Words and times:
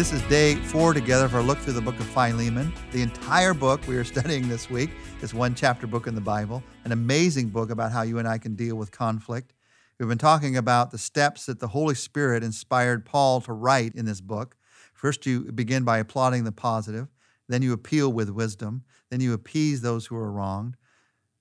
This 0.00 0.14
is 0.14 0.22
day 0.30 0.54
four 0.54 0.94
together 0.94 1.26
of 1.26 1.34
our 1.34 1.42
look 1.42 1.58
through 1.58 1.74
the 1.74 1.82
book 1.82 2.00
of 2.00 2.06
Philemon. 2.06 2.72
The 2.90 3.02
entire 3.02 3.52
book 3.52 3.86
we 3.86 3.98
are 3.98 4.04
studying 4.14 4.48
this 4.48 4.70
week 4.70 4.88
is 5.20 5.34
one 5.34 5.54
chapter 5.54 5.86
book 5.86 6.06
in 6.06 6.14
the 6.14 6.22
Bible, 6.22 6.62
an 6.86 6.92
amazing 6.92 7.50
book 7.50 7.68
about 7.68 7.92
how 7.92 8.00
you 8.00 8.18
and 8.18 8.26
I 8.26 8.38
can 8.38 8.54
deal 8.54 8.76
with 8.76 8.90
conflict. 8.90 9.52
We've 9.98 10.08
been 10.08 10.16
talking 10.16 10.56
about 10.56 10.90
the 10.90 10.96
steps 10.96 11.44
that 11.44 11.60
the 11.60 11.68
Holy 11.68 11.94
Spirit 11.94 12.42
inspired 12.42 13.04
Paul 13.04 13.42
to 13.42 13.52
write 13.52 13.94
in 13.94 14.06
this 14.06 14.22
book. 14.22 14.56
First, 14.94 15.26
you 15.26 15.52
begin 15.52 15.84
by 15.84 15.98
applauding 15.98 16.44
the 16.44 16.50
positive, 16.52 17.08
then 17.50 17.60
you 17.60 17.74
appeal 17.74 18.10
with 18.10 18.30
wisdom, 18.30 18.84
then 19.10 19.20
you 19.20 19.34
appease 19.34 19.82
those 19.82 20.06
who 20.06 20.16
are 20.16 20.32
wronged. 20.32 20.76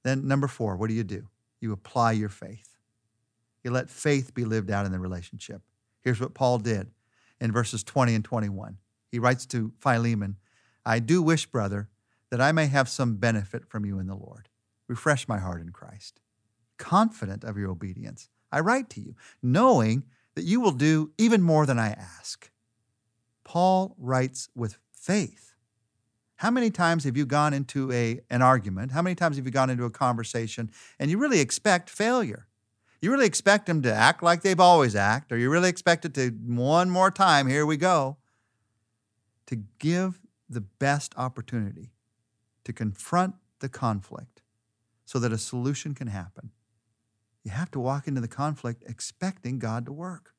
Then, 0.03 0.27
number 0.27 0.49
four, 0.49 0.75
what 0.75 0.89
do 0.89 0.95
you 0.95 1.05
do? 1.05 1.29
You 1.61 1.71
apply 1.71 2.11
your 2.11 2.27
faith. 2.27 2.75
You 3.63 3.71
let 3.71 3.89
faith 3.89 4.33
be 4.33 4.43
lived 4.43 4.69
out 4.69 4.85
in 4.85 4.91
the 4.91 4.99
relationship. 4.99 5.61
Here's 6.01 6.19
what 6.19 6.33
Paul 6.33 6.57
did 6.57 6.91
in 7.39 7.51
verses 7.51 7.83
20 7.83 8.15
and 8.15 8.25
21. 8.25 8.77
He 9.11 9.19
writes 9.19 9.45
to 9.47 9.73
Philemon, 9.79 10.37
I 10.85 10.99
do 10.99 11.21
wish, 11.21 11.45
brother, 11.45 11.89
that 12.29 12.41
I 12.41 12.51
may 12.51 12.67
have 12.67 12.89
some 12.89 13.15
benefit 13.15 13.65
from 13.65 13.85
you 13.85 13.99
in 13.99 14.07
the 14.07 14.15
Lord. 14.15 14.49
Refresh 14.87 15.27
my 15.27 15.39
heart 15.39 15.61
in 15.61 15.69
Christ. 15.69 16.19
Confident 16.77 17.43
of 17.43 17.57
your 17.57 17.69
obedience, 17.69 18.29
I 18.51 18.61
write 18.61 18.89
to 18.91 19.01
you, 19.01 19.15
knowing 19.41 20.03
that 20.35 20.43
you 20.43 20.61
will 20.61 20.71
do 20.71 21.11
even 21.17 21.41
more 21.41 21.65
than 21.65 21.79
I 21.79 21.89
ask. 21.89 22.49
Paul 23.43 23.95
writes 23.97 24.49
with 24.55 24.77
faith. 24.91 25.55
How 26.37 26.51
many 26.51 26.69
times 26.69 27.03
have 27.03 27.17
you 27.17 27.25
gone 27.25 27.53
into 27.53 27.91
a, 27.91 28.21
an 28.29 28.41
argument? 28.41 28.93
How 28.93 29.01
many 29.01 29.15
times 29.15 29.35
have 29.35 29.45
you 29.45 29.51
gone 29.51 29.69
into 29.69 29.83
a 29.83 29.89
conversation 29.89 30.71
and 30.97 31.11
you 31.11 31.17
really 31.17 31.39
expect 31.41 31.89
failure? 31.89 32.47
You 33.01 33.11
really 33.11 33.25
expect 33.25 33.65
them 33.65 33.81
to 33.83 33.93
act 33.93 34.21
like 34.21 34.41
they've 34.41 34.59
always 34.59 34.95
acted, 34.95 35.35
or 35.35 35.37
you 35.37 35.49
really 35.49 35.69
expect 35.69 36.05
it 36.05 36.13
to, 36.15 36.29
one 36.29 36.89
more 36.89 37.11
time, 37.11 37.47
here 37.47 37.65
we 37.65 37.77
go, 37.77 38.17
to 39.45 39.55
give 39.79 40.19
the 40.49 40.61
best 40.61 41.13
opportunity 41.17 41.91
to 42.65 42.73
confront 42.73 43.35
the 43.59 43.69
conflict 43.69 44.41
so 45.05 45.17
that 45.19 45.31
a 45.31 45.37
solution 45.37 45.93
can 45.93 46.07
happen. 46.07 46.51
You 47.43 47.51
have 47.51 47.71
to 47.71 47.79
walk 47.79 48.07
into 48.07 48.21
the 48.21 48.27
conflict 48.27 48.83
expecting 48.87 49.59
God 49.59 49.85
to 49.85 49.93
work. 49.93 50.33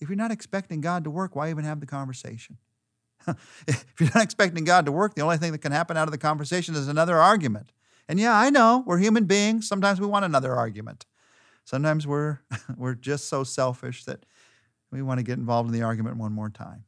If 0.00 0.08
you're 0.08 0.16
not 0.16 0.30
expecting 0.30 0.80
God 0.80 1.04
to 1.04 1.10
work, 1.10 1.34
why 1.34 1.50
even 1.50 1.64
have 1.64 1.80
the 1.80 1.86
conversation? 1.86 2.58
if 3.66 3.86
you're 3.98 4.10
not 4.14 4.24
expecting 4.24 4.64
God 4.64 4.84
to 4.86 4.92
work, 4.92 5.14
the 5.14 5.22
only 5.22 5.38
thing 5.38 5.52
that 5.52 5.58
can 5.58 5.72
happen 5.72 5.96
out 5.96 6.08
of 6.08 6.12
the 6.12 6.18
conversation 6.18 6.74
is 6.74 6.88
another 6.88 7.18
argument. 7.18 7.72
And 8.08 8.20
yeah, 8.20 8.36
I 8.36 8.50
know 8.50 8.82
we're 8.86 8.98
human 8.98 9.24
beings. 9.24 9.66
Sometimes 9.66 10.00
we 10.00 10.06
want 10.06 10.24
another 10.24 10.54
argument. 10.54 11.06
Sometimes 11.64 12.06
we're 12.06 12.40
we're 12.76 12.94
just 12.94 13.28
so 13.28 13.44
selfish 13.44 14.04
that 14.04 14.24
we 14.90 15.02
want 15.02 15.18
to 15.18 15.24
get 15.24 15.38
involved 15.38 15.68
in 15.68 15.72
the 15.72 15.84
argument 15.84 16.16
one 16.16 16.32
more 16.32 16.50
time. 16.50 16.84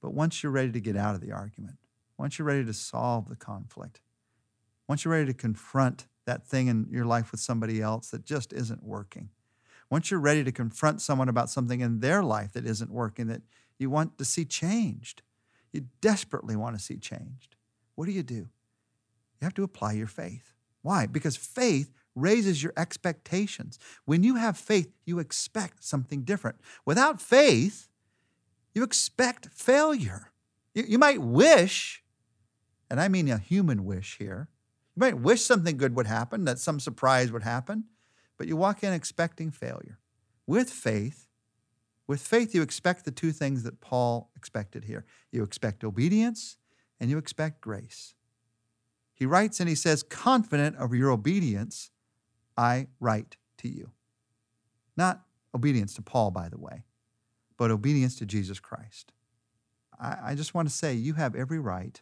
But 0.00 0.14
once 0.14 0.42
you're 0.42 0.52
ready 0.52 0.72
to 0.72 0.80
get 0.80 0.96
out 0.96 1.14
of 1.14 1.20
the 1.20 1.32
argument, 1.32 1.76
once 2.18 2.38
you're 2.38 2.46
ready 2.46 2.64
to 2.64 2.72
solve 2.72 3.28
the 3.28 3.36
conflict, 3.36 4.00
once 4.88 5.04
you're 5.04 5.12
ready 5.12 5.26
to 5.26 5.34
confront 5.34 6.06
that 6.24 6.46
thing 6.46 6.68
in 6.68 6.86
your 6.90 7.04
life 7.04 7.30
with 7.30 7.40
somebody 7.40 7.80
else 7.80 8.10
that 8.10 8.24
just 8.24 8.52
isn't 8.52 8.82
working, 8.82 9.28
once 9.90 10.10
you're 10.10 10.20
ready 10.20 10.42
to 10.42 10.50
confront 10.50 11.00
someone 11.00 11.28
about 11.28 11.50
something 11.50 11.80
in 11.80 12.00
their 12.00 12.22
life 12.22 12.52
that 12.52 12.64
isn't 12.64 12.90
working 12.90 13.26
that 13.26 13.42
you 13.78 13.90
want 13.90 14.18
to 14.18 14.24
see 14.24 14.44
changed, 14.44 15.22
you 15.72 15.86
desperately 16.00 16.56
want 16.56 16.76
to 16.76 16.82
see 16.82 16.96
changed, 16.96 17.56
what 17.94 18.06
do 18.06 18.12
you 18.12 18.22
do? 18.22 18.34
You 18.34 19.42
have 19.42 19.54
to 19.54 19.64
apply 19.64 19.92
your 19.92 20.06
faith. 20.06 20.54
Why? 20.82 21.06
Because 21.06 21.36
faith 21.36 21.92
raises 22.14 22.62
your 22.62 22.72
expectations. 22.76 23.78
When 24.04 24.22
you 24.22 24.36
have 24.36 24.56
faith, 24.56 24.92
you 25.04 25.18
expect 25.18 25.84
something 25.84 26.22
different. 26.22 26.58
Without 26.84 27.20
faith, 27.20 27.88
you 28.74 28.82
expect 28.82 29.48
failure. 29.52 30.32
You, 30.74 30.84
you 30.86 30.98
might 30.98 31.22
wish, 31.22 32.02
and 32.90 33.00
I 33.00 33.08
mean 33.08 33.28
a 33.28 33.38
human 33.38 33.84
wish 33.84 34.18
here, 34.18 34.48
you 34.94 35.00
might 35.00 35.18
wish 35.18 35.42
something 35.42 35.76
good 35.76 35.96
would 35.96 36.06
happen, 36.06 36.44
that 36.44 36.58
some 36.58 36.80
surprise 36.80 37.32
would 37.32 37.42
happen, 37.42 37.84
but 38.36 38.46
you 38.46 38.56
walk 38.56 38.82
in 38.82 38.92
expecting 38.92 39.50
failure. 39.50 39.98
With 40.46 40.70
faith, 40.70 41.28
with 42.06 42.20
faith, 42.20 42.54
you 42.54 42.62
expect 42.62 43.04
the 43.04 43.10
two 43.10 43.32
things 43.32 43.62
that 43.62 43.80
Paul 43.80 44.30
expected 44.36 44.84
here. 44.84 45.04
You 45.30 45.42
expect 45.42 45.84
obedience 45.84 46.56
and 47.00 47.08
you 47.08 47.16
expect 47.16 47.60
grace. 47.60 48.14
He 49.14 49.24
writes 49.24 49.60
and 49.60 49.68
he 49.68 49.74
says, 49.74 50.02
confident 50.02 50.76
of 50.76 50.92
your 50.92 51.10
obedience, 51.10 51.90
I 52.56 52.88
write 53.00 53.36
to 53.58 53.68
you. 53.68 53.90
Not 54.96 55.22
obedience 55.54 55.94
to 55.94 56.02
Paul, 56.02 56.30
by 56.30 56.48
the 56.48 56.58
way, 56.58 56.84
but 57.56 57.70
obedience 57.70 58.16
to 58.18 58.26
Jesus 58.26 58.60
Christ. 58.60 59.12
I, 59.98 60.16
I 60.26 60.34
just 60.34 60.54
want 60.54 60.68
to 60.68 60.74
say 60.74 60.94
you 60.94 61.14
have 61.14 61.34
every 61.34 61.58
right 61.58 62.00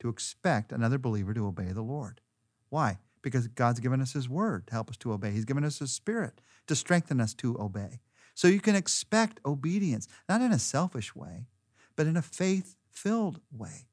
to 0.00 0.08
expect 0.08 0.72
another 0.72 0.98
believer 0.98 1.34
to 1.34 1.46
obey 1.46 1.72
the 1.72 1.82
Lord. 1.82 2.20
Why? 2.68 2.98
Because 3.22 3.48
God's 3.48 3.80
given 3.80 4.00
us 4.00 4.12
His 4.12 4.28
Word 4.28 4.66
to 4.68 4.72
help 4.72 4.88
us 4.88 4.96
to 4.98 5.12
obey. 5.12 5.32
He's 5.32 5.44
given 5.44 5.64
us 5.64 5.78
His 5.78 5.92
Spirit 5.92 6.40
to 6.66 6.74
strengthen 6.74 7.20
us 7.20 7.34
to 7.34 7.58
obey. 7.60 8.00
So 8.34 8.48
you 8.48 8.60
can 8.60 8.74
expect 8.74 9.40
obedience, 9.44 10.08
not 10.28 10.40
in 10.40 10.52
a 10.52 10.58
selfish 10.58 11.14
way, 11.14 11.48
but 11.96 12.06
in 12.06 12.16
a 12.16 12.22
faith 12.22 12.76
filled 12.88 13.40
way 13.50 13.89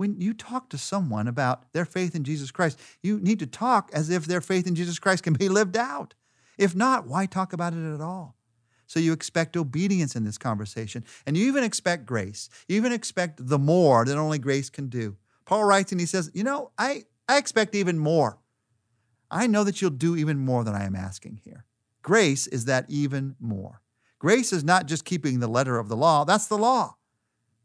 when 0.00 0.18
you 0.18 0.32
talk 0.32 0.70
to 0.70 0.78
someone 0.78 1.28
about 1.28 1.70
their 1.74 1.84
faith 1.84 2.14
in 2.14 2.24
Jesus 2.24 2.50
Christ, 2.50 2.80
you 3.02 3.20
need 3.20 3.38
to 3.38 3.46
talk 3.46 3.90
as 3.92 4.08
if 4.08 4.24
their 4.24 4.40
faith 4.40 4.66
in 4.66 4.74
Jesus 4.74 4.98
Christ 4.98 5.22
can 5.22 5.34
be 5.34 5.50
lived 5.50 5.76
out. 5.76 6.14
If 6.56 6.74
not, 6.74 7.06
why 7.06 7.26
talk 7.26 7.52
about 7.52 7.74
it 7.74 7.94
at 7.94 8.00
all? 8.00 8.34
So 8.86 8.98
you 8.98 9.12
expect 9.12 9.58
obedience 9.58 10.16
in 10.16 10.24
this 10.24 10.38
conversation, 10.38 11.04
and 11.26 11.36
you 11.36 11.46
even 11.48 11.64
expect 11.64 12.06
grace. 12.06 12.48
You 12.66 12.76
even 12.76 12.92
expect 12.92 13.46
the 13.46 13.58
more 13.58 14.06
that 14.06 14.16
only 14.16 14.38
grace 14.38 14.70
can 14.70 14.88
do. 14.88 15.18
Paul 15.44 15.64
writes 15.64 15.92
and 15.92 16.00
he 16.00 16.06
says, 16.06 16.30
You 16.32 16.44
know, 16.44 16.70
I, 16.78 17.04
I 17.28 17.36
expect 17.36 17.74
even 17.74 17.98
more. 17.98 18.38
I 19.30 19.46
know 19.46 19.64
that 19.64 19.82
you'll 19.82 19.90
do 19.90 20.16
even 20.16 20.38
more 20.38 20.64
than 20.64 20.74
I 20.74 20.86
am 20.86 20.96
asking 20.96 21.42
here. 21.44 21.66
Grace 22.00 22.46
is 22.46 22.64
that 22.64 22.86
even 22.88 23.36
more. 23.38 23.82
Grace 24.18 24.50
is 24.50 24.64
not 24.64 24.86
just 24.86 25.04
keeping 25.04 25.40
the 25.40 25.46
letter 25.46 25.78
of 25.78 25.90
the 25.90 25.96
law, 25.96 26.24
that's 26.24 26.46
the 26.46 26.56
law. 26.56 26.96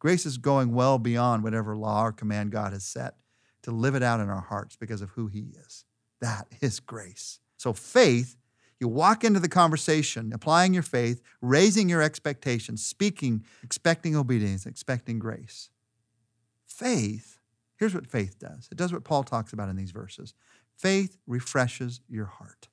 Grace 0.05 0.27
is 0.27 0.37
going 0.37 0.71
well 0.71 0.99
beyond 0.99 1.43
whatever 1.43 1.75
law 1.75 2.03
or 2.03 2.11
command 2.11 2.51
God 2.51 2.73
has 2.73 2.83
set 2.83 3.15
to 3.63 3.71
live 3.71 3.95
it 3.95 4.03
out 4.03 4.19
in 4.19 4.29
our 4.29 4.41
hearts 4.41 4.75
because 4.75 5.01
of 5.01 5.09
who 5.09 5.25
He 5.25 5.47
is. 5.65 5.83
That 6.21 6.45
is 6.61 6.79
grace. 6.79 7.39
So, 7.57 7.73
faith, 7.73 8.37
you 8.79 8.87
walk 8.87 9.23
into 9.23 9.39
the 9.39 9.49
conversation 9.49 10.31
applying 10.31 10.75
your 10.75 10.83
faith, 10.83 11.23
raising 11.41 11.89
your 11.89 12.03
expectations, 12.03 12.85
speaking, 12.85 13.45
expecting 13.63 14.15
obedience, 14.15 14.67
expecting 14.67 15.17
grace. 15.17 15.71
Faith, 16.67 17.39
here's 17.75 17.95
what 17.95 18.05
faith 18.05 18.37
does 18.37 18.69
it 18.71 18.77
does 18.77 18.93
what 18.93 19.05
Paul 19.05 19.23
talks 19.23 19.53
about 19.53 19.69
in 19.69 19.75
these 19.75 19.89
verses 19.89 20.35
faith 20.77 21.17
refreshes 21.25 21.99
your 22.07 22.27
heart. 22.27 22.67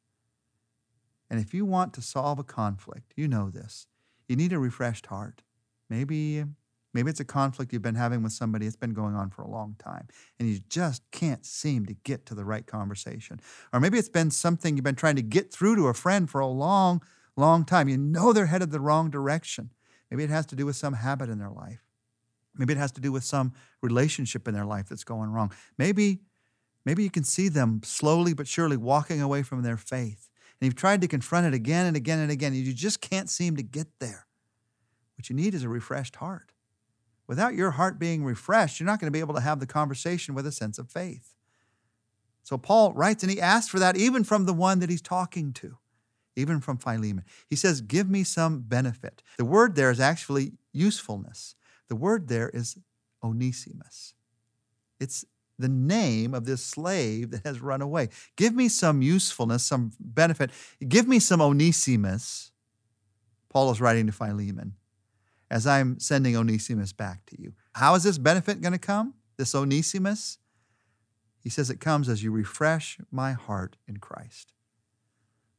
And 1.31 1.41
if 1.41 1.55
you 1.55 1.65
want 1.65 1.95
to 1.95 2.03
solve 2.03 2.39
a 2.39 2.45
conflict, 2.45 3.15
you 3.17 3.27
know 3.27 3.49
this. 3.49 3.87
You 4.29 4.37
need 4.37 4.53
a 4.53 4.59
refreshed 4.59 5.07
heart. 5.07 5.41
Maybe 5.89 6.45
Maybe 6.95 7.11
it's 7.11 7.21
a 7.21 7.25
conflict 7.25 7.73
you've 7.73 7.83
been 7.83 7.95
having 7.95 8.23
with 8.23 8.33
somebody, 8.33 8.67
it's 8.67 8.77
been 8.77 8.93
going 8.93 9.15
on 9.15 9.31
for 9.31 9.43
a 9.43 9.49
long 9.49 9.77
time, 9.79 10.09
and 10.39 10.49
you 10.49 10.61
just 10.69 11.03
can't 11.11 11.47
seem 11.47 11.87
to 11.87 11.95
get 11.95 12.27
to 12.27 12.35
the 12.35 12.45
right 12.45 12.67
conversation. 12.67 13.41
Or 13.73 13.81
maybe 13.81 13.99
it's 13.99 14.11
been 14.11 14.31
something 14.31 14.77
you've 14.77 14.85
been 14.85 14.95
trying 14.95 15.17
to 15.17 15.23
get 15.23 15.53
through 15.53 15.77
to 15.77 15.89
a 15.89 15.95
friend 15.95 16.29
for 16.29 16.41
a 16.41 16.47
long, 16.47 17.03
long 17.37 17.65
time. 17.65 17.89
You 17.89 17.97
know 17.97 18.33
they're 18.33 18.47
headed 18.47 18.71
the 18.71 18.81
wrong 18.81 19.11
direction. 19.11 19.71
Maybe 20.11 20.25
it 20.25 20.31
has 20.31 20.45
to 20.47 20.57
do 20.57 20.67
with 20.67 20.77
some 20.77 20.95
habit 20.95 21.31
in 21.31 21.39
their 21.39 21.51
life. 21.51 21.83
Maybe 22.55 22.75
it 22.75 22.79
has 22.79 22.93
to 22.93 23.01
do 23.01 23.13
with 23.13 23.25
some 23.25 23.55
relationship 23.81 24.47
in 24.47 24.53
their 24.53 24.67
life 24.67 24.89
that's 24.89 25.05
going 25.05 25.31
wrong. 25.31 25.53
Maybe, 25.79 26.21
maybe 26.85 27.03
you 27.03 27.11
can 27.11 27.25
see 27.25 27.49
them 27.49 27.81
slowly 27.83 28.35
but 28.35 28.47
surely 28.47 28.77
walking 28.77 29.23
away 29.23 29.43
from 29.43 29.63
their 29.63 29.79
faith. 29.79 30.29
And 30.61 30.67
you've 30.67 30.77
tried 30.77 31.01
to 31.01 31.09
confront 31.09 31.47
it 31.47 31.55
again 31.55 31.87
and 31.87 31.97
again 31.97 32.19
and 32.19 32.31
again, 32.31 32.53
and 32.53 32.63
you 32.63 32.75
just 32.75 33.01
can't 33.01 33.31
seem 33.31 33.57
to 33.57 33.63
get 33.63 33.87
there. 34.01 34.27
What 35.17 35.31
you 35.31 35.37
need 35.37 35.55
is 35.55 35.65
a 35.65 35.69
refreshed 35.69 36.17
heart. 36.17 36.52
Without 37.33 37.55
your 37.55 37.71
heart 37.71 37.99
being 37.99 38.27
refreshed, 38.27 38.79
you're 38.79 38.87
not 38.87 39.01
going 39.01 39.07
to 39.07 39.11
be 39.11 39.21
able 39.21 39.33
to 39.33 39.41
have 39.41 39.59
the 39.59 39.67
conversation 39.67 40.35
with 40.35 40.47
a 40.47 40.53
sense 40.53 40.79
of 40.79 40.91
faith. 40.91 41.35
So 42.43 42.59
Paul 42.59 42.93
writes, 42.93 43.23
and 43.23 43.33
he 43.33 43.41
asks 43.41 43.71
for 43.71 43.79
that 43.79 43.97
even 43.97 44.23
from 44.23 44.45
the 44.45 44.53
one 44.53 44.81
that 44.81 44.91
he's 44.91 45.01
talking 45.01 45.55
to, 45.55 45.79
even 46.37 46.61
from 46.61 46.77
Philemon. 46.77 47.25
He 47.49 47.57
says, 47.57 47.81
Give 47.81 48.07
me 48.11 48.23
some 48.23 48.61
benefit. 48.61 49.23
The 49.39 49.47
word 49.47 49.77
there 49.77 49.91
is 49.91 49.99
actually 49.99 50.53
usefulness. 50.75 51.55
The 51.89 51.97
word 51.97 52.29
there 52.29 52.51
is 52.51 52.77
Onesimus. 53.25 54.13
It's 55.01 55.25
the 55.59 55.71
name 55.71 56.35
of 56.35 56.45
this 56.45 56.63
slave 56.63 57.31
that 57.31 57.47
has 57.47 57.63
run 57.63 57.81
away. 57.81 58.11
Give 58.37 58.55
me 58.55 58.69
some 58.69 59.01
usefulness, 59.01 59.65
some 59.65 59.93
benefit. 59.99 60.51
Give 60.87 61.09
me 61.09 61.19
some 61.19 61.41
Onesimus. 61.41 62.53
Paul 63.49 63.71
is 63.71 63.81
writing 63.81 64.05
to 64.05 64.13
Philemon 64.13 64.75
as 65.53 65.67
I'm 65.67 66.01
sending 66.01 66.35
Onesimus 66.35 66.95
back 66.95 67.27
to 67.27 67.41
you. 67.41 67.53
How 67.75 67.95
is 67.95 68.03
this 68.03 68.17
benefit 68.17 68.63
going 68.63 68.73
to 68.73 68.79
come? 68.79 69.13
This 69.37 69.55
Onesimus? 69.55 70.39
He 71.43 71.51
says 71.51 71.69
it 71.69 71.79
comes 71.79 72.09
as 72.09 72.23
you 72.23 72.33
refresh 72.33 72.99
my 73.11 73.33
heart 73.33 73.77
in 73.87 73.99
Christ. 73.99 74.55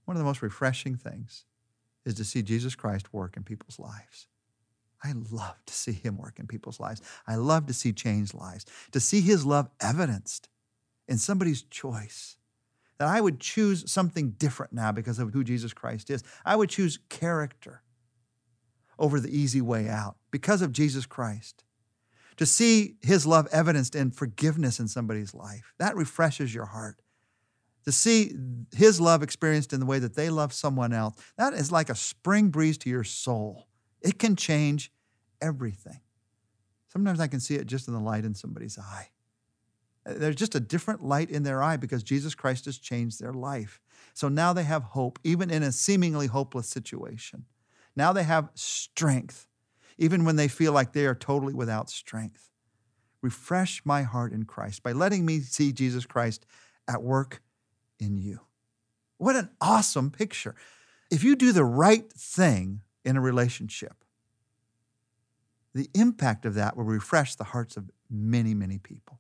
One 0.06 0.18
of 0.18 0.20
the 0.20 0.26
most 0.26 0.42
refreshing 0.42 0.96
things 0.96 1.46
is 2.06 2.16
to 2.16 2.24
see 2.24 2.42
Jesus 2.42 2.74
Christ 2.74 3.14
work 3.14 3.38
in 3.38 3.44
people's 3.44 3.78
lives. 3.78 4.28
I 5.04 5.14
love 5.32 5.64
to 5.68 5.74
see 5.74 5.92
him 5.92 6.18
work 6.18 6.40
in 6.40 6.48
people's 6.48 6.80
lives. 6.80 7.02
I 7.28 7.36
love 7.36 7.68
to 7.68 7.74
see 7.74 7.94
changed 7.94 8.34
lives, 8.34 8.66
to 8.94 9.00
see 9.00 9.22
his 9.22 9.46
love 9.46 9.70
evidenced 9.80 10.50
in 11.08 11.20
somebody's 11.20 11.62
choice. 11.62 12.38
That 12.98 13.10
I 13.10 13.22
would 13.22 13.40
choose 13.40 13.92
something 13.92 14.32
different 14.32 14.74
now 14.74 14.92
because 14.92 15.20
of 15.20 15.34
who 15.34 15.44
Jesus 15.44 15.74
Christ 15.74 16.10
is. 16.10 16.24
I 16.44 16.56
would 16.56 16.70
choose 16.70 16.98
character 17.10 17.84
over 19.00 19.20
the 19.20 19.36
easy 19.36 19.62
way 19.62 19.90
out 19.90 20.18
because 20.32 20.62
of 20.62 20.72
Jesus 20.72 21.06
Christ. 21.06 21.64
To 22.38 22.46
see 22.46 22.96
his 23.02 23.26
love 23.28 23.48
evidenced 23.52 23.96
in 23.96 24.12
forgiveness 24.12 24.80
in 24.80 24.88
somebody's 24.88 25.34
life, 25.36 25.74
that 25.78 25.96
refreshes 25.96 26.54
your 26.54 26.66
heart. 26.66 27.00
To 27.86 27.92
see 27.92 28.36
his 28.76 29.00
love 29.00 29.22
experienced 29.22 29.74
in 29.74 29.80
the 29.80 29.86
way 29.86 30.00
that 30.00 30.16
they 30.16 30.30
love 30.30 30.54
someone 30.54 30.94
else, 30.94 31.16
that 31.38 31.54
is 31.54 31.72
like 31.72 31.90
a 31.90 31.96
spring 31.96 32.50
breeze 32.50 32.78
to 32.80 32.90
your 32.90 33.04
soul. 33.04 33.68
It 34.02 34.18
can 34.18 34.36
change 34.36 34.92
everything. 35.42 36.00
Sometimes 36.88 37.20
I 37.20 37.28
can 37.28 37.40
see 37.40 37.56
it 37.56 37.68
just 37.68 37.88
in 37.88 37.94
the 37.94 38.00
light 38.00 38.26
in 38.26 38.34
somebody's 38.34 38.80
eye. 38.80 39.10
There's 40.06 40.36
just 40.36 40.56
a 40.56 40.60
different 40.60 41.04
light 41.04 41.30
in 41.30 41.44
their 41.44 41.62
eye 41.62 41.78
because 41.78 42.04
Jesus 42.04 42.36
Christ 42.36 42.66
has 42.66 42.78
changed 42.78 43.20
their 43.20 43.34
life. 43.34 43.80
So 44.14 44.28
now 44.28 44.54
they 44.54 44.64
have 44.64 44.84
hope, 44.84 45.18
even 45.24 45.50
in 45.50 45.64
a 45.64 45.72
seemingly 45.72 46.28
hopeless 46.28 46.68
situation. 46.68 47.46
Now 47.96 48.14
they 48.14 48.24
have 48.24 48.50
strength, 48.56 49.48
even 49.98 50.26
when 50.26 50.36
they 50.36 50.48
feel 50.48 50.74
like 50.74 50.94
they 50.94 51.06
are 51.06 51.16
totally 51.16 51.54
without 51.54 51.90
strength. 51.90 52.50
Refresh 53.22 53.82
my 53.86 54.02
heart 54.02 54.34
in 54.34 54.44
Christ 54.44 54.84
by 54.84 54.92
letting 54.92 55.26
me 55.26 55.40
see 55.40 55.72
Jesus 55.72 56.06
Christ 56.06 56.46
at 56.88 57.02
work 57.02 57.42
in 58.00 58.18
you. 58.18 58.42
What 59.18 59.36
an 59.36 59.50
awesome 59.62 60.12
picture. 60.12 60.56
If 61.10 61.24
you 61.24 61.36
do 61.36 61.52
the 61.52 61.64
right 61.64 62.12
thing 62.12 62.82
in 63.06 63.16
a 63.16 63.22
relationship, 63.22 64.04
the 65.74 65.90
impact 65.94 66.46
of 66.46 66.56
that 66.56 66.76
will 66.76 66.84
refresh 66.84 67.36
the 67.36 67.46
hearts 67.46 67.78
of 67.78 67.90
many, 68.10 68.54
many 68.54 68.78
people. 68.78 69.20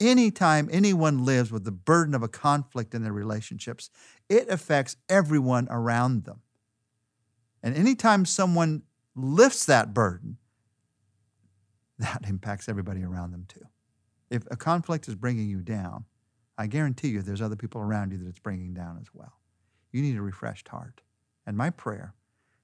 Anytime 0.00 0.68
anyone 0.70 1.24
lives 1.24 1.50
with 1.50 1.64
the 1.64 1.72
burden 1.72 2.14
of 2.14 2.22
a 2.22 2.28
conflict 2.28 2.94
in 2.94 3.02
their 3.02 3.12
relationships, 3.12 3.90
it 4.28 4.48
affects 4.48 4.96
everyone 5.08 5.68
around 5.70 6.24
them. 6.24 6.40
And 7.64 7.74
anytime 7.74 8.26
someone 8.26 8.82
lifts 9.16 9.64
that 9.64 9.94
burden, 9.94 10.36
that 11.98 12.22
impacts 12.28 12.68
everybody 12.68 13.02
around 13.02 13.32
them 13.32 13.46
too. 13.48 13.64
If 14.30 14.44
a 14.50 14.56
conflict 14.56 15.08
is 15.08 15.14
bringing 15.14 15.48
you 15.48 15.62
down, 15.62 16.04
I 16.58 16.66
guarantee 16.66 17.08
you 17.08 17.22
there's 17.22 17.40
other 17.40 17.56
people 17.56 17.80
around 17.80 18.12
you 18.12 18.18
that 18.18 18.28
it's 18.28 18.38
bringing 18.38 18.74
down 18.74 18.98
as 19.00 19.08
well. 19.14 19.40
You 19.92 20.02
need 20.02 20.16
a 20.16 20.22
refreshed 20.22 20.68
heart. 20.68 21.00
And 21.46 21.56
my 21.56 21.70
prayer 21.70 22.14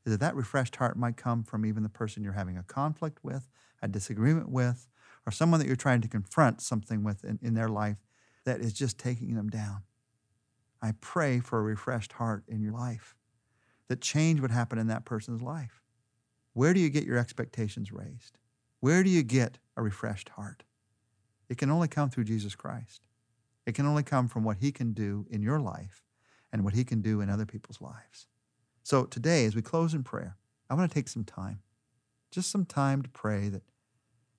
is 0.05 0.13
that 0.13 0.21
that 0.21 0.37
refreshed 0.37 0.77
heart 0.77 0.99
might 0.99 1.17
come 1.17 1.45
from 1.45 1.65
even 1.65 1.83
the 1.83 1.89
person 1.89 2.23
you're 2.23 2.35
having 2.35 2.59
a 2.59 2.63
conflict 2.63 3.19
with, 3.23 3.49
a 3.83 3.89
disagreement 3.89 4.51
with, 4.51 4.87
or 5.27 5.33
someone 5.33 5.61
that 5.61 5.67
you're 5.67 5.77
trying 5.77 6.03
to 6.03 6.09
confront 6.09 6.61
something 6.61 7.03
with 7.03 7.25
in, 7.25 7.39
in 7.43 7.55
their 7.55 7.69
life 7.69 7.99
that 8.45 8.61
is 8.61 8.75
just 8.75 8.99
taking 8.99 9.35
them 9.35 9.49
down. 9.49 9.83
I 10.83 10.93
pray 11.01 11.41
for 11.41 11.59
a 11.59 11.63
refreshed 11.63 12.13
heart 12.13 12.45
in 12.49 12.61
your 12.61 12.73
life, 12.73 13.15
that 13.91 14.01
change 14.01 14.41
would 14.41 14.53
happen 14.53 14.79
in 14.79 14.87
that 14.87 15.05
person's 15.05 15.43
life. 15.43 15.83
Where 16.53 16.73
do 16.73 16.79
you 16.79 16.91
get 16.91 17.05
your 17.05 17.19
expectations 17.19 17.91
raised? 17.91 18.39
Where 18.79 19.03
do 19.03 19.11
you 19.11 19.25
get 19.25 19.59
a 19.77 19.83
refreshed 19.83 20.29
heart? 20.29 20.63
It 21.49 21.59
can 21.59 21.73
only 21.73 21.89
come 21.89 22.09
through 22.09 22.25
Jesus 22.25 22.55
Christ. 22.55 23.03
It 23.67 23.75
can 23.75 23.87
only 23.87 24.05
come 24.05 24.29
from 24.29 24.45
what 24.45 24.59
He 24.59 24.71
can 24.71 24.93
do 24.93 25.27
in 25.29 25.43
your 25.43 25.59
life 25.59 26.05
and 26.53 26.63
what 26.63 26.75
He 26.75 26.85
can 26.85 27.03
do 27.03 27.21
in 27.21 27.29
other 27.29 27.45
people's 27.45 27.81
lives. 27.81 28.29
So 28.85 29.07
today, 29.07 29.45
as 29.45 29.57
we 29.57 29.61
close 29.61 29.93
in 29.93 30.05
prayer, 30.05 30.37
I 30.71 30.75
want 30.75 30.89
to 30.89 30.95
take 30.95 31.09
some 31.09 31.25
time, 31.25 31.59
just 32.31 32.49
some 32.49 32.65
time 32.65 33.03
to 33.03 33.09
pray 33.09 33.49
that 33.49 33.65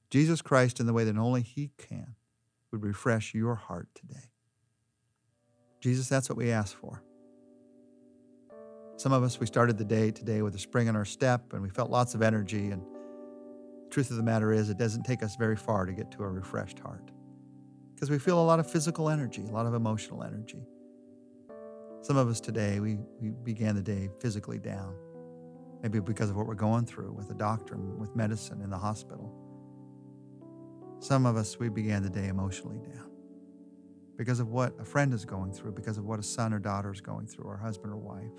Jesus 0.09 0.41
Christ, 0.41 0.79
in 0.79 0.85
the 0.85 0.93
way 0.93 1.03
that 1.03 1.17
only 1.17 1.41
He 1.41 1.71
can, 1.77 2.15
would 2.71 2.85
refresh 2.85 3.33
your 3.33 3.55
heart 3.55 3.89
today. 3.95 4.31
Jesus, 5.81 6.07
that's 6.07 6.29
what 6.29 6.37
we 6.37 6.51
ask 6.51 6.73
for. 6.73 7.03
Some 9.01 9.13
of 9.13 9.23
us, 9.23 9.39
we 9.39 9.47
started 9.47 9.79
the 9.79 9.83
day 9.83 10.11
today 10.11 10.43
with 10.43 10.53
a 10.53 10.59
spring 10.59 10.85
in 10.85 10.95
our 10.95 11.05
step 11.05 11.53
and 11.53 11.63
we 11.63 11.71
felt 11.71 11.89
lots 11.89 12.13
of 12.13 12.21
energy. 12.21 12.69
And 12.69 12.83
the 12.83 13.89
truth 13.89 14.11
of 14.11 14.17
the 14.17 14.21
matter 14.21 14.53
is, 14.53 14.69
it 14.69 14.77
doesn't 14.77 15.01
take 15.05 15.23
us 15.23 15.35
very 15.35 15.55
far 15.55 15.87
to 15.87 15.91
get 15.91 16.11
to 16.11 16.23
a 16.23 16.29
refreshed 16.29 16.77
heart 16.77 17.09
because 17.95 18.11
we 18.11 18.19
feel 18.19 18.39
a 18.39 18.45
lot 18.45 18.59
of 18.59 18.69
physical 18.69 19.09
energy, 19.09 19.41
a 19.41 19.51
lot 19.51 19.65
of 19.65 19.73
emotional 19.73 20.21
energy. 20.21 20.61
Some 22.03 22.15
of 22.15 22.27
us 22.27 22.39
today, 22.39 22.79
we, 22.79 22.99
we 23.19 23.31
began 23.31 23.73
the 23.73 23.81
day 23.81 24.07
physically 24.19 24.59
down, 24.59 24.93
maybe 25.81 25.99
because 25.99 26.29
of 26.29 26.35
what 26.35 26.45
we're 26.45 26.53
going 26.53 26.85
through 26.85 27.11
with 27.11 27.27
the 27.27 27.33
doctor, 27.33 27.77
with 27.77 28.15
medicine 28.15 28.61
in 28.61 28.69
the 28.69 28.77
hospital. 28.77 29.33
Some 30.99 31.25
of 31.25 31.37
us, 31.37 31.57
we 31.57 31.69
began 31.69 32.03
the 32.03 32.09
day 32.11 32.27
emotionally 32.27 32.77
down 32.77 33.09
because 34.15 34.39
of 34.39 34.49
what 34.49 34.79
a 34.79 34.85
friend 34.85 35.11
is 35.11 35.25
going 35.25 35.53
through, 35.53 35.71
because 35.71 35.97
of 35.97 36.05
what 36.05 36.19
a 36.19 36.23
son 36.23 36.53
or 36.53 36.59
daughter 36.59 36.91
is 36.91 37.01
going 37.01 37.25
through, 37.25 37.45
or 37.45 37.57
husband 37.57 37.91
or 37.91 37.97
wife, 37.97 38.29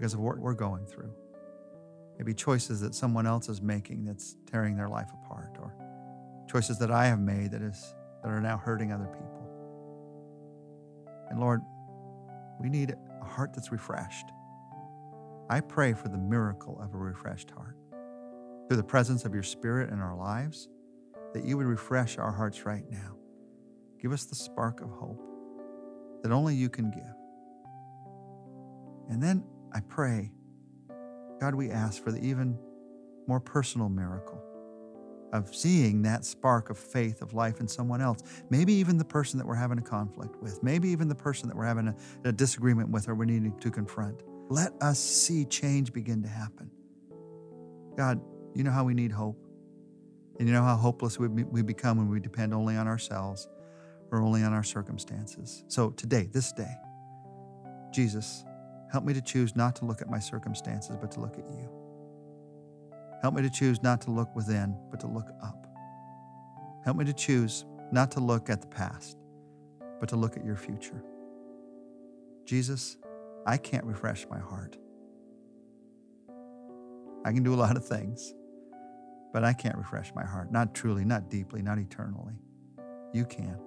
because 0.00 0.14
of 0.14 0.20
what 0.20 0.38
we're 0.38 0.54
going 0.54 0.86
through. 0.86 1.12
Maybe 2.16 2.32
choices 2.32 2.80
that 2.80 2.94
someone 2.94 3.26
else 3.26 3.50
is 3.50 3.60
making 3.60 4.06
that's 4.06 4.34
tearing 4.50 4.74
their 4.74 4.88
life 4.88 5.10
apart, 5.22 5.58
or 5.60 5.74
choices 6.50 6.78
that 6.78 6.90
I 6.90 7.04
have 7.04 7.20
made 7.20 7.50
that 7.50 7.60
is 7.60 7.94
that 8.22 8.30
are 8.30 8.40
now 8.40 8.56
hurting 8.56 8.92
other 8.92 9.04
people. 9.04 9.46
And 11.28 11.38
Lord, 11.38 11.60
we 12.58 12.70
need 12.70 12.96
a 13.20 13.24
heart 13.24 13.50
that's 13.54 13.70
refreshed. 13.70 14.24
I 15.50 15.60
pray 15.60 15.92
for 15.92 16.08
the 16.08 16.16
miracle 16.16 16.80
of 16.82 16.94
a 16.94 16.98
refreshed 16.98 17.50
heart. 17.50 17.76
Through 18.68 18.78
the 18.78 18.82
presence 18.82 19.26
of 19.26 19.34
your 19.34 19.42
Spirit 19.42 19.90
in 19.90 20.00
our 20.00 20.16
lives, 20.16 20.70
that 21.34 21.44
you 21.44 21.58
would 21.58 21.66
refresh 21.66 22.16
our 22.16 22.32
hearts 22.32 22.64
right 22.64 22.84
now. 22.88 23.16
Give 24.00 24.12
us 24.12 24.24
the 24.24 24.34
spark 24.34 24.80
of 24.80 24.88
hope 24.92 25.20
that 26.22 26.32
only 26.32 26.54
you 26.54 26.70
can 26.70 26.90
give. 26.90 27.14
And 29.10 29.22
then 29.22 29.44
I 29.72 29.80
pray, 29.80 30.30
God, 31.40 31.54
we 31.54 31.70
ask 31.70 32.02
for 32.02 32.12
the 32.12 32.20
even 32.24 32.58
more 33.26 33.40
personal 33.40 33.88
miracle 33.88 34.42
of 35.32 35.54
seeing 35.54 36.02
that 36.02 36.24
spark 36.24 36.70
of 36.70 36.78
faith 36.78 37.22
of 37.22 37.34
life 37.34 37.60
in 37.60 37.68
someone 37.68 38.00
else. 38.00 38.20
Maybe 38.50 38.72
even 38.74 38.98
the 38.98 39.04
person 39.04 39.38
that 39.38 39.46
we're 39.46 39.54
having 39.54 39.78
a 39.78 39.82
conflict 39.82 40.36
with, 40.42 40.62
maybe 40.62 40.88
even 40.88 41.08
the 41.08 41.14
person 41.14 41.48
that 41.48 41.56
we're 41.56 41.66
having 41.66 41.88
a, 41.88 41.96
a 42.24 42.32
disagreement 42.32 42.90
with 42.90 43.08
or 43.08 43.14
we're 43.14 43.26
needing 43.26 43.56
to 43.58 43.70
confront. 43.70 44.22
Let 44.48 44.72
us 44.80 44.98
see 44.98 45.44
change 45.44 45.92
begin 45.92 46.22
to 46.22 46.28
happen. 46.28 46.70
God, 47.96 48.20
you 48.54 48.64
know 48.64 48.72
how 48.72 48.84
we 48.84 48.94
need 48.94 49.12
hope. 49.12 49.38
And 50.38 50.48
you 50.48 50.54
know 50.54 50.62
how 50.62 50.74
hopeless 50.74 51.18
we, 51.18 51.28
we 51.28 51.62
become 51.62 51.98
when 51.98 52.08
we 52.08 52.18
depend 52.18 52.54
only 52.54 52.74
on 52.74 52.88
ourselves 52.88 53.46
or 54.10 54.22
only 54.22 54.42
on 54.42 54.52
our 54.52 54.64
circumstances. 54.64 55.64
So 55.68 55.90
today, 55.90 56.28
this 56.32 56.50
day, 56.52 56.74
Jesus, 57.92 58.44
help 58.90 59.04
me 59.04 59.14
to 59.14 59.20
choose 59.20 59.56
not 59.56 59.76
to 59.76 59.84
look 59.84 60.02
at 60.02 60.10
my 60.10 60.18
circumstances, 60.18 60.96
but 61.00 61.10
to 61.12 61.20
look 61.20 61.38
at 61.38 61.48
you. 61.50 61.68
Help 63.22 63.34
me 63.34 63.42
to 63.42 63.50
choose 63.50 63.82
not 63.82 64.00
to 64.02 64.10
look 64.10 64.34
within, 64.34 64.76
but 64.90 65.00
to 65.00 65.06
look 65.06 65.28
up. 65.42 65.66
Help 66.84 66.96
me 66.96 67.04
to 67.04 67.12
choose 67.12 67.64
not 67.92 68.10
to 68.12 68.20
look 68.20 68.48
at 68.48 68.60
the 68.60 68.66
past, 68.66 69.16
but 69.98 70.08
to 70.08 70.16
look 70.16 70.36
at 70.36 70.44
your 70.44 70.56
future. 70.56 71.04
Jesus, 72.46 72.96
I 73.46 73.58
can't 73.58 73.84
refresh 73.84 74.26
my 74.30 74.38
heart. 74.38 74.76
I 77.24 77.32
can 77.32 77.42
do 77.42 77.52
a 77.52 77.56
lot 77.56 77.76
of 77.76 77.84
things, 77.84 78.32
but 79.32 79.44
I 79.44 79.52
can't 79.52 79.76
refresh 79.76 80.14
my 80.14 80.24
heart. 80.24 80.50
Not 80.50 80.74
truly, 80.74 81.04
not 81.04 81.28
deeply, 81.28 81.62
not 81.62 81.78
eternally. 81.78 82.34
You 83.12 83.26
can. 83.26 83.58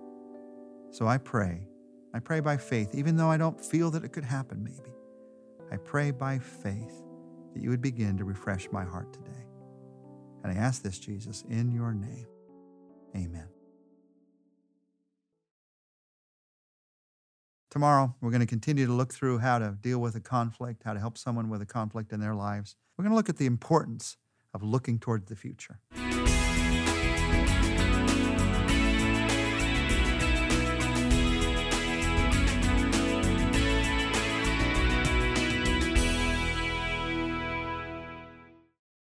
So 0.92 1.08
I 1.08 1.18
pray. 1.18 1.68
I 2.14 2.20
pray 2.20 2.40
by 2.40 2.58
faith, 2.58 2.96
even 2.96 3.18
though 3.18 3.30
I 3.30 3.38
don't 3.38 3.60
feel 3.60 3.92
that 3.92 4.04
it 4.04 4.10
could 4.10 4.26
happen, 4.26 4.64
maybe. 4.64 4.93
I 5.74 5.78
pray 5.78 6.12
by 6.12 6.38
faith 6.38 7.02
that 7.54 7.64
you 7.64 7.72
would 7.72 7.82
begin 7.82 8.16
to 8.18 8.26
refresh 8.26 8.72
my 8.72 8.84
heart 8.84 9.12
today. 9.12 9.32
And 10.44 10.52
I 10.52 10.56
ask 10.56 10.84
this, 10.84 11.00
Jesus, 11.00 11.44
in 11.50 11.72
your 11.72 11.96
name. 11.96 12.28
Amen. 13.16 13.48
Tomorrow, 17.72 18.14
we're 18.22 18.30
going 18.30 18.42
to 18.42 18.46
continue 18.46 18.86
to 18.86 18.94
look 18.94 19.12
through 19.12 19.40
how 19.40 19.58
to 19.58 19.76
deal 19.82 19.98
with 19.98 20.14
a 20.14 20.20
conflict, 20.20 20.84
how 20.86 20.94
to 20.94 21.00
help 21.00 21.18
someone 21.18 21.50
with 21.50 21.64
a 21.64 21.66
conflict 21.66 22.14
in 22.14 22.20
their 22.20 22.36
lives. 22.36 22.76
We're 22.96 23.06
going 23.06 23.14
to 23.14 23.18
look 23.18 23.30
at 23.30 23.38
the 23.38 23.48
importance 23.48 24.18
of 24.54 24.62
looking 24.62 25.00
toward 25.00 25.26
the 25.26 25.36
future. 25.36 25.80